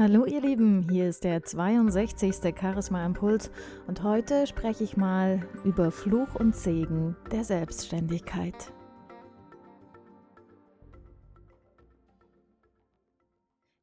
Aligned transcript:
Hallo 0.00 0.24
ihr 0.24 0.40
Lieben, 0.40 0.86
hier 0.88 1.10
ist 1.10 1.24
der 1.24 1.42
62. 1.42 2.54
Charisma 2.58 3.04
Impuls 3.04 3.50
und 3.86 4.02
heute 4.02 4.46
spreche 4.46 4.82
ich 4.82 4.96
mal 4.96 5.46
über 5.62 5.90
Fluch 5.90 6.36
und 6.36 6.56
Segen 6.56 7.16
der 7.30 7.44
Selbstständigkeit. 7.44 8.72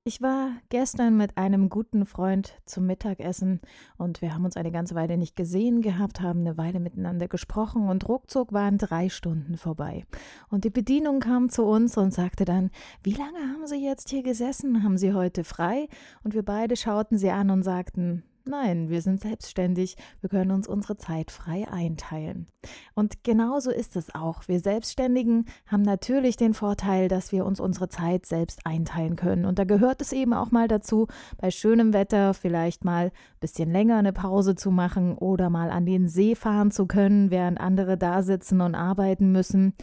Ich 0.07 0.21
war 0.21 0.51
gestern 0.69 1.17
mit 1.17 1.37
einem 1.37 1.67
guten 1.67 2.05
Freund 2.05 2.53
zum 2.63 2.85
Mittagessen 2.85 3.59
und 3.97 4.21
wir 4.21 4.33
haben 4.33 4.45
uns 4.45 4.55
eine 4.55 4.71
ganze 4.71 4.95
Weile 4.95 5.17
nicht 5.17 5.35
gesehen 5.35 5.81
gehabt, 5.81 6.21
haben 6.21 6.39
eine 6.39 6.57
Weile 6.57 6.79
miteinander 6.79 7.27
gesprochen 7.27 7.89
und 7.89 8.07
ruckzuck 8.07 8.53
waren 8.53 8.77
drei 8.77 9.09
Stunden 9.09 9.57
vorbei. 9.57 10.05
Und 10.49 10.63
die 10.63 10.69
Bedienung 10.69 11.19
kam 11.19 11.49
zu 11.49 11.65
uns 11.65 11.97
und 11.97 12.13
sagte 12.13 12.45
dann, 12.45 12.71
wie 13.03 13.15
lange 13.15 13.37
haben 13.51 13.67
Sie 13.67 13.83
jetzt 13.83 14.07
hier 14.07 14.23
gesessen? 14.23 14.81
Haben 14.81 14.97
Sie 14.97 15.13
heute 15.13 15.43
frei? 15.43 15.89
Und 16.23 16.33
wir 16.33 16.43
beide 16.43 16.77
schauten 16.77 17.17
sie 17.17 17.31
an 17.31 17.49
und 17.49 17.63
sagten, 17.63 18.23
Nein, 18.47 18.89
wir 18.89 19.01
sind 19.01 19.19
selbstständig, 19.19 19.97
wir 20.21 20.29
können 20.29 20.51
uns 20.51 20.67
unsere 20.67 20.95
Zeit 20.95 21.31
frei 21.31 21.67
einteilen. 21.69 22.47
Und 22.95 23.23
genauso 23.23 23.71
ist 23.71 23.95
es 23.97 24.15
auch. 24.15 24.47
Wir 24.47 24.59
Selbstständigen 24.59 25.45
haben 25.65 25.81
natürlich 25.81 26.37
den 26.37 26.53
Vorteil, 26.53 27.09
dass 27.09 27.33
wir 27.33 27.45
uns 27.45 27.59
unsere 27.59 27.89
Zeit 27.89 28.25
selbst 28.25 28.65
einteilen 28.65 29.17
können. 29.17 29.45
Und 29.45 29.59
da 29.59 29.65
gehört 29.65 30.01
es 30.01 30.13
eben 30.13 30.33
auch 30.33 30.51
mal 30.51 30.67
dazu, 30.69 31.07
bei 31.37 31.51
schönem 31.51 31.91
Wetter 31.91 32.33
vielleicht 32.33 32.85
mal 32.85 33.07
ein 33.07 33.39
bisschen 33.41 33.69
länger 33.69 33.97
eine 33.97 34.13
Pause 34.13 34.55
zu 34.55 34.71
machen 34.71 35.17
oder 35.17 35.49
mal 35.49 35.69
an 35.69 35.85
den 35.85 36.07
See 36.07 36.33
fahren 36.33 36.71
zu 36.71 36.87
können, 36.87 37.31
während 37.31 37.59
andere 37.59 37.97
da 37.97 38.23
sitzen 38.23 38.61
und 38.61 38.75
arbeiten 38.75 39.31
müssen. 39.31 39.73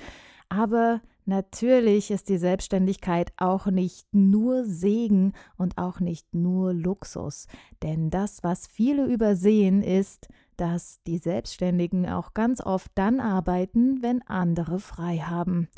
Aber 0.49 1.03
Natürlich 1.27 2.11
ist 2.11 2.29
die 2.29 2.37
Selbstständigkeit 2.37 3.33
auch 3.39 3.67
nicht 3.67 4.07
nur 4.13 4.65
Segen 4.65 5.33
und 5.57 5.79
auch 5.79 5.99
nicht 5.99 6.35
nur 6.35 6.75
Luxus, 6.75 7.47
denn 7.83 8.11
das, 8.11 8.43
was 8.43 8.67
viele 8.67 9.07
übersehen, 9.07 9.83
ist, 9.83 10.29
dass 10.59 11.01
die 11.07 11.19
Selbstständigen 11.19 12.09
auch 12.09 12.35
ganz 12.35 12.61
oft 12.61 12.91
dann 12.95 13.21
arbeiten, 13.21 14.03
wenn 14.03 14.23
andere 14.23 14.79
frei 14.79 15.19
haben. 15.19 15.69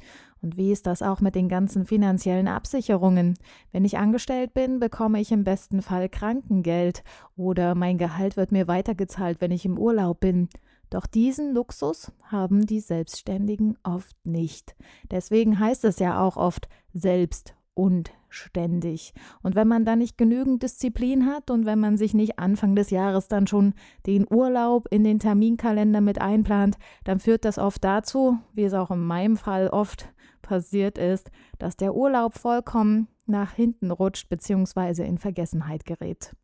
Und 0.42 0.56
wie 0.56 0.70
ist 0.70 0.86
das 0.86 1.00
auch 1.00 1.20
mit 1.20 1.34
den 1.34 1.48
ganzen 1.48 1.86
finanziellen 1.86 2.48
Absicherungen? 2.48 3.34
Wenn 3.72 3.84
ich 3.84 3.98
angestellt 3.98 4.52
bin, 4.52 4.80
bekomme 4.80 5.20
ich 5.20 5.32
im 5.32 5.44
besten 5.44 5.80
Fall 5.80 6.08
Krankengeld 6.08 7.02
oder 7.36 7.74
mein 7.74 7.98
Gehalt 7.98 8.36
wird 8.36 8.52
mir 8.52 8.68
weitergezahlt, 8.68 9.40
wenn 9.40 9.50
ich 9.50 9.64
im 9.64 9.78
Urlaub 9.78 10.20
bin. 10.20 10.48
Doch 10.90 11.06
diesen 11.06 11.52
Luxus 11.52 12.12
haben 12.22 12.66
die 12.66 12.80
Selbstständigen 12.80 13.76
oft 13.82 14.16
nicht. 14.24 14.76
Deswegen 15.10 15.58
heißt 15.58 15.84
es 15.84 15.98
ja 15.98 16.20
auch 16.20 16.36
oft 16.36 16.68
selbst 16.92 17.54
und 17.74 18.10
ständig. 18.28 19.12
Und 19.42 19.54
wenn 19.54 19.68
man 19.68 19.84
dann 19.84 19.98
nicht 19.98 20.16
genügend 20.18 20.62
Disziplin 20.62 21.26
hat 21.26 21.50
und 21.50 21.66
wenn 21.66 21.78
man 21.78 21.96
sich 21.96 22.14
nicht 22.14 22.38
Anfang 22.38 22.74
des 22.74 22.90
Jahres 22.90 23.28
dann 23.28 23.46
schon 23.46 23.74
den 24.06 24.26
Urlaub 24.30 24.88
in 24.90 25.04
den 25.04 25.18
Terminkalender 25.18 26.00
mit 26.00 26.20
einplant, 26.20 26.76
dann 27.04 27.18
führt 27.18 27.44
das 27.44 27.58
oft 27.58 27.82
dazu, 27.84 28.38
wie 28.54 28.64
es 28.64 28.74
auch 28.74 28.90
in 28.90 29.00
meinem 29.00 29.36
Fall 29.36 29.68
oft 29.68 30.08
passiert 30.42 30.98
ist, 30.98 31.30
dass 31.58 31.76
der 31.76 31.94
Urlaub 31.94 32.34
vollkommen 32.34 33.08
nach 33.26 33.52
hinten 33.52 33.90
rutscht 33.90 34.28
bzw. 34.28 35.04
in 35.04 35.18
Vergessenheit 35.18 35.84
gerät. 35.84 36.34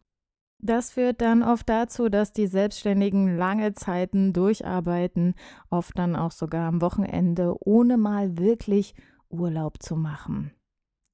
Das 0.65 0.93
führt 0.93 1.21
dann 1.21 1.43
oft 1.43 1.69
dazu, 1.69 2.09
dass 2.09 2.33
die 2.33 2.47
Selbstständigen 2.47 3.37
lange 3.37 3.75
Zeiten 3.75 4.33
durcharbeiten, 4.33 5.35
oft 5.71 5.99
dann 5.99 6.15
auch 6.15 6.31
sogar 6.31 6.69
am 6.69 6.81
Wochenende, 6.81 7.57
ohne 7.59 7.97
mal 7.97 8.39
wirklich 8.39 8.95
Urlaub 9.29 9.83
zu 9.83 9.97
machen. 9.97 10.53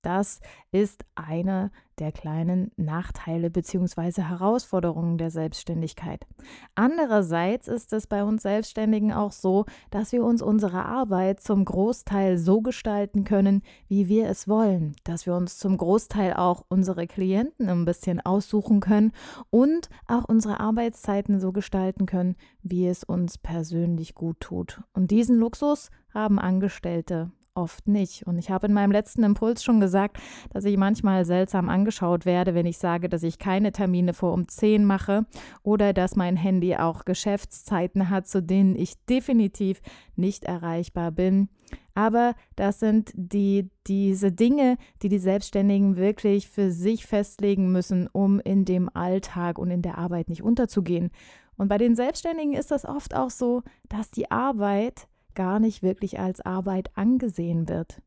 Das 0.09 0.41
ist 0.73 1.05
eine 1.17 1.71
der 1.99 2.13
kleinen 2.13 2.71
Nachteile 2.77 3.51
bzw. 3.51 4.23
Herausforderungen 4.23 5.19
der 5.19 5.31
Selbstständigkeit. 5.31 6.27
Andererseits 6.75 7.69
ist 7.69 7.93
es 7.93 8.07
bei 8.07 8.25
uns 8.25 8.43
Selbstständigen 8.43 9.13
auch 9.13 9.33
so, 9.33 9.67
dass 9.91 10.13
wir 10.13 10.25
uns 10.25 10.41
unsere 10.41 10.87
Arbeit 10.87 11.41
zum 11.41 11.63
Großteil 11.63 12.39
so 12.39 12.63
gestalten 12.63 13.25
können, 13.25 13.61
wie 13.89 14.09
wir 14.09 14.31
es 14.31 14.49
wollen, 14.49 14.97
dass 15.05 15.27
wir 15.27 15.35
uns 15.35 15.59
zum 15.59 15.77
Großteil 15.77 16.33
auch 16.33 16.65
unsere 16.71 17.07
Klienten 17.07 17.69
ein 17.69 17.85
bisschen 17.85 18.19
aussuchen 18.19 18.81
können 18.81 19.13
und 19.51 19.91
auch 20.07 20.25
unsere 20.25 20.59
Arbeitszeiten 20.59 21.39
so 21.39 21.53
gestalten 21.53 22.07
können, 22.07 22.37
wie 22.63 22.89
es 22.89 23.05
uns 23.05 23.37
persönlich 23.37 24.15
gut 24.15 24.41
tut. 24.41 24.81
Und 24.95 25.11
diesen 25.11 25.37
Luxus 25.37 25.91
haben 26.15 26.39
Angestellte 26.39 27.31
oft 27.59 27.89
nicht. 27.89 28.27
Und 28.27 28.39
ich 28.39 28.51
habe 28.51 28.69
in 28.69 28.73
meinem 28.73 28.93
letzten 28.93 29.25
Impuls 29.25 29.65
schon 29.65 29.81
gesagt, 29.81 30.19
dass 30.51 30.65
ich 30.65 30.77
manchmal 30.77 31.25
seltsam 31.25 31.69
angeschaut 31.69 32.25
werde, 32.25 32.55
wenn 32.55 32.67
ich 32.67 32.79
sage, 32.79 33.09
dass 33.09 33.23
ich 33.23 33.39
keine 33.39 33.73
Termine 33.73 34.15
vor 34.15 34.33
um 34.33 34.49
10 34.49 34.85
mache 34.85 35.27
oder 35.63 35.93
dass 35.93 36.17
mein 36.17 36.37
Handy 36.37 36.77
auch 36.77 37.05
Geschäftszeiten 37.05 38.09
hat, 38.09 38.29
zu 38.29 38.43
denen 38.43 38.77
ich 38.77 38.95
definitiv 39.07 39.81
nicht 40.17 40.45
erreichbar 40.45 41.11
bin. 41.11 41.49
Aber 41.95 42.35
das 42.55 42.79
sind 42.79 43.11
die, 43.15 43.71
diese 43.89 44.31
Dinge, 44.31 44.77
die 45.03 45.09
die 45.09 45.19
Selbstständigen 45.19 45.97
wirklich 45.97 46.49
für 46.49 46.71
sich 46.71 47.07
festlegen 47.07 47.73
müssen, 47.73 48.07
um 48.07 48.39
in 48.39 48.65
dem 48.65 48.89
Alltag 48.95 49.59
und 49.59 49.73
in 49.73 49.83
der 49.83 49.99
Arbeit 49.99 50.29
nicht 50.29 50.43
unterzugehen. 50.43 51.11
Und 51.57 51.69
bei 51.69 51.77
den 51.77 51.97
Selbstständigen 51.97 52.55
ist 52.55 52.71
das 52.71 52.85
oft 52.85 53.17
auch 53.17 53.31
so, 53.31 53.63
dass 53.89 54.13
die 54.13 54.31
Arbeit 54.31 55.09
gar 55.39 55.61
nicht 55.61 55.85
wirklich 55.85 56.19
als 56.19 56.41
Arbeit 56.41 56.91
angesehen 56.97 57.69
wird. 57.69 58.03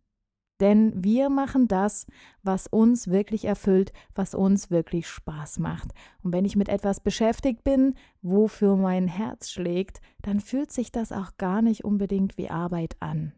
Denn 0.59 0.91
wir 1.01 1.29
machen 1.29 1.69
das, 1.69 2.05
was 2.43 2.67
uns 2.67 3.07
wirklich 3.07 3.45
erfüllt, 3.45 3.93
was 4.13 4.35
uns 4.35 4.69
wirklich 4.69 5.07
Spaß 5.07 5.59
macht. 5.59 5.91
Und 6.21 6.33
wenn 6.33 6.43
ich 6.43 6.57
mit 6.57 6.67
etwas 6.67 6.99
beschäftigt 6.99 7.63
bin, 7.63 7.95
wofür 8.21 8.75
mein 8.75 9.07
Herz 9.07 9.49
schlägt, 9.49 10.01
dann 10.21 10.41
fühlt 10.41 10.73
sich 10.73 10.91
das 10.91 11.13
auch 11.13 11.37
gar 11.37 11.61
nicht 11.61 11.85
unbedingt 11.85 12.37
wie 12.37 12.49
Arbeit 12.49 12.97
an. 12.99 13.31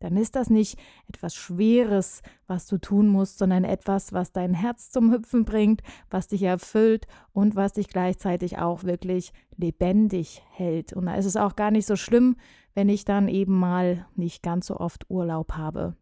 Dann 0.00 0.16
ist 0.16 0.34
das 0.34 0.50
nicht 0.50 0.78
etwas 1.08 1.34
Schweres, 1.34 2.22
was 2.46 2.66
du 2.66 2.78
tun 2.78 3.06
musst, 3.06 3.38
sondern 3.38 3.64
etwas, 3.64 4.12
was 4.12 4.32
dein 4.32 4.54
Herz 4.54 4.90
zum 4.90 5.12
Hüpfen 5.12 5.44
bringt, 5.44 5.82
was 6.10 6.26
dich 6.26 6.42
erfüllt 6.42 7.06
und 7.32 7.54
was 7.54 7.74
dich 7.74 7.88
gleichzeitig 7.88 8.58
auch 8.58 8.82
wirklich 8.84 9.32
lebendig 9.56 10.42
hält. 10.50 10.92
Und 10.94 11.06
da 11.06 11.14
ist 11.14 11.26
es 11.26 11.36
auch 11.36 11.54
gar 11.54 11.70
nicht 11.70 11.86
so 11.86 11.96
schlimm, 11.96 12.36
wenn 12.74 12.88
ich 12.88 13.04
dann 13.04 13.28
eben 13.28 13.58
mal 13.58 14.06
nicht 14.16 14.42
ganz 14.42 14.66
so 14.66 14.78
oft 14.78 15.08
Urlaub 15.10 15.52
habe. 15.52 15.96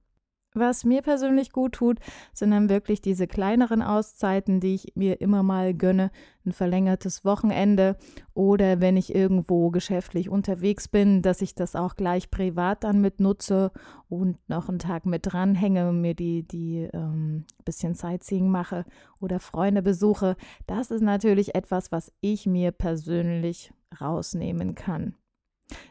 Was 0.54 0.84
mir 0.84 1.02
persönlich 1.02 1.52
gut 1.52 1.72
tut, 1.72 1.98
sind 2.32 2.52
dann 2.52 2.70
wirklich 2.70 3.02
diese 3.02 3.26
kleineren 3.26 3.82
Auszeiten, 3.82 4.60
die 4.60 4.74
ich 4.74 4.92
mir 4.96 5.20
immer 5.20 5.42
mal 5.42 5.74
gönne, 5.74 6.10
ein 6.46 6.52
verlängertes 6.52 7.22
Wochenende 7.24 7.96
oder 8.32 8.80
wenn 8.80 8.96
ich 8.96 9.14
irgendwo 9.14 9.70
geschäftlich 9.70 10.30
unterwegs 10.30 10.88
bin, 10.88 11.20
dass 11.20 11.42
ich 11.42 11.54
das 11.54 11.76
auch 11.76 11.96
gleich 11.96 12.30
privat 12.30 12.82
dann 12.82 13.02
mit 13.02 13.20
nutze 13.20 13.72
und 14.08 14.38
noch 14.48 14.70
einen 14.70 14.78
Tag 14.78 15.04
mit 15.04 15.26
dranhänge 15.30 15.92
mir 15.92 16.14
die, 16.14 16.44
die 16.44 16.88
ähm, 16.94 17.44
bisschen 17.66 17.94
Sightseeing 17.94 18.50
mache 18.50 18.86
oder 19.20 19.40
Freunde 19.40 19.82
besuche. 19.82 20.34
Das 20.66 20.90
ist 20.90 21.02
natürlich 21.02 21.54
etwas, 21.54 21.92
was 21.92 22.10
ich 22.22 22.46
mir 22.46 22.72
persönlich 22.72 23.70
rausnehmen 24.00 24.74
kann. 24.74 25.14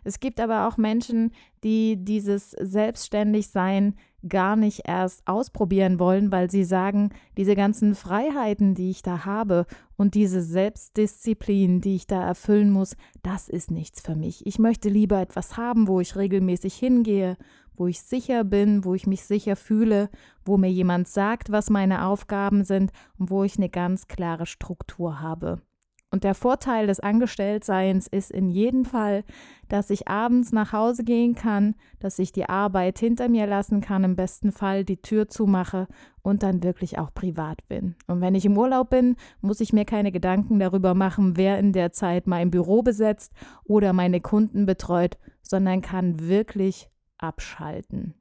Es 0.04 0.20
gibt 0.20 0.40
aber 0.40 0.68
auch 0.68 0.78
Menschen, 0.78 1.32
die 1.64 1.98
dieses 2.04 2.52
Selbstständigsein 2.52 3.96
gar 4.28 4.56
nicht 4.56 4.82
erst 4.86 5.28
ausprobieren 5.28 6.00
wollen, 6.00 6.32
weil 6.32 6.50
sie 6.50 6.64
sagen, 6.64 7.12
diese 7.38 7.56
ganzen 7.56 7.96
Freiheiten, 7.96 8.74
die 8.74 8.90
ich 8.90 9.02
da 9.02 9.26
habe 9.26 9.66
und 9.96 10.16
diese 10.16 10.42
Selbstdisziplin, 10.42 11.82
die 11.82 11.96
ich 11.96 12.08
da 12.08 12.24
erfüllen 12.24 12.72
muss, 12.72 12.96
das 13.24 13.48
ist 13.48 13.72
nichts 13.72 14.02
für 14.02 14.16
mich. 14.16 14.46
Ich 14.46 14.60
möchte 14.60 14.90
lieber 14.90 15.22
etwas 15.22 15.58
haben, 15.58 15.88
wo 15.88 16.00
ich 16.00 16.16
regelmäßig 16.16 16.76
hingehe, 16.76 17.38
wo 17.76 17.88
ich 17.88 18.02
sicher 18.02 18.44
bin, 18.44 18.84
wo 18.84 18.96
ich 18.96 19.06
mich 19.06 19.24
sicher 19.24 19.56
fühle, 19.56 20.10
wo 20.44 20.58
mir 20.58 20.72
jemand 20.72 21.08
sagt, 21.08 21.52
was 21.52 21.70
meine 21.70 22.06
Aufgaben 22.06 22.64
sind 22.64 22.92
und 23.20 23.30
wo 23.30 23.44
ich 23.44 23.58
eine 23.58 23.70
ganz 23.70 24.08
klare 24.08 24.48
Struktur 24.48 25.20
habe. 25.22 25.62
Und 26.10 26.24
der 26.24 26.36
Vorteil 26.36 26.88
des 26.88 27.02
Angestelltseins 27.02 28.08
ist 28.08 28.32
in 28.32 28.50
jedem 28.50 28.86
Fall, 28.86 29.26
dass 29.68 29.90
ich 29.90 30.08
abends 30.08 30.54
nach 30.54 30.72
Hause 30.72 31.04
gehen 31.04 31.36
kann, 31.36 31.76
dass 32.00 32.18
ich 32.18 32.32
die 32.32 32.48
Arbeit 32.48 32.98
hinter 32.98 33.28
mir 33.28 33.46
lassen 33.46 33.82
kann, 33.82 34.06
im 34.06 34.16
besten 34.16 34.54
Fall 34.54 34.86
die 34.86 35.02
Tür 35.02 35.28
zumache 35.28 35.88
und 36.22 36.44
dann 36.44 36.64
wirklich 36.64 36.98
auch 36.98 37.14
privat 37.14 37.68
bin. 37.68 37.96
Und 38.08 38.22
wenn 38.22 38.36
ich 38.36 38.46
im 38.46 38.58
Urlaub 38.58 38.90
bin, 38.90 39.18
muss 39.42 39.60
ich 39.60 39.74
mir 39.74 39.84
keine 39.84 40.14
Gedanken 40.14 40.60
darüber 40.60 40.94
machen, 40.94 41.36
wer 41.36 41.60
in 41.60 41.74
der 41.74 41.92
Zeit 41.92 42.26
mein 42.26 42.52
Büro 42.52 42.84
besetzt 42.84 43.34
oder 43.66 43.92
meine 43.92 44.22
Kunden 44.22 44.66
betreut, 44.66 45.18
sondern 45.42 45.82
kann 45.82 46.22
wirklich 46.22 46.90
abschalten. 47.18 48.14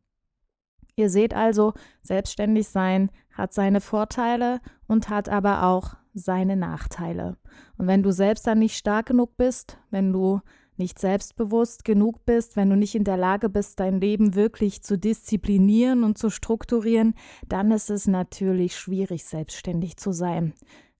Ihr 0.96 1.10
seht 1.10 1.34
also, 1.34 1.74
selbstständig 2.02 2.68
sein 2.68 3.10
hat 3.32 3.52
seine 3.52 3.80
Vorteile 3.80 4.60
und 4.88 5.08
hat 5.10 5.28
aber 5.28 5.64
auch 5.64 5.94
seine 6.16 6.56
Nachteile. 6.56 7.36
Und 7.76 7.86
wenn 7.86 8.02
du 8.02 8.10
selbst 8.10 8.46
dann 8.46 8.58
nicht 8.58 8.76
stark 8.76 9.06
genug 9.06 9.36
bist, 9.36 9.78
wenn 9.90 10.12
du 10.12 10.40
nicht 10.78 10.98
selbstbewusst 10.98 11.84
genug 11.84 12.24
bist, 12.24 12.56
wenn 12.56 12.70
du 12.70 12.76
nicht 12.76 12.94
in 12.94 13.04
der 13.04 13.16
Lage 13.16 13.48
bist, 13.48 13.80
dein 13.80 14.00
Leben 14.00 14.34
wirklich 14.34 14.82
zu 14.82 14.98
disziplinieren 14.98 16.04
und 16.04 16.18
zu 16.18 16.30
strukturieren, 16.30 17.14
dann 17.48 17.70
ist 17.70 17.90
es 17.90 18.06
natürlich 18.06 18.76
schwierig, 18.76 19.24
selbstständig 19.24 19.96
zu 19.96 20.12
sein. 20.12 20.54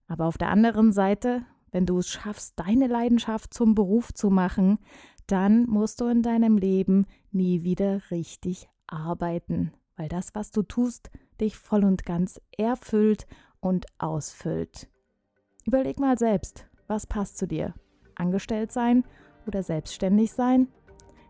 Aber 0.06 0.26
auf 0.26 0.38
der 0.38 0.50
anderen 0.50 0.92
Seite, 0.92 1.44
wenn 1.72 1.86
du 1.86 1.98
es 1.98 2.08
schaffst, 2.08 2.58
deine 2.58 2.86
Leidenschaft 2.86 3.52
zum 3.52 3.74
Beruf 3.74 4.14
zu 4.14 4.30
machen, 4.30 4.78
dann 5.26 5.64
musst 5.68 6.00
du 6.00 6.06
in 6.06 6.22
deinem 6.22 6.56
Leben 6.56 7.06
nie 7.32 7.62
wieder 7.62 8.02
richtig 8.10 8.68
arbeiten, 8.86 9.72
weil 9.96 10.08
das, 10.08 10.34
was 10.34 10.52
du 10.52 10.62
tust, 10.62 11.10
dich 11.40 11.56
voll 11.56 11.84
und 11.84 12.04
ganz 12.04 12.40
erfüllt 12.56 13.26
und 13.60 13.86
ausfüllt. 13.98 14.88
Überleg 15.66 15.98
mal 15.98 16.16
selbst, 16.16 16.64
was 16.86 17.08
passt 17.08 17.38
zu 17.38 17.48
dir? 17.48 17.74
Angestellt 18.14 18.70
sein 18.70 19.04
oder 19.48 19.64
selbstständig 19.64 20.32
sein? 20.32 20.68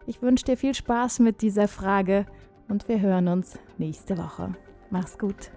Ich 0.06 0.20
wünsche 0.20 0.44
dir 0.44 0.58
viel 0.58 0.74
Spaß 0.74 1.20
mit 1.20 1.40
dieser 1.40 1.68
Frage 1.68 2.26
und 2.68 2.86
wir 2.86 3.00
hören 3.00 3.28
uns 3.28 3.58
nächste 3.78 4.18
Woche. 4.18 4.54
Mach's 4.90 5.18
gut. 5.18 5.50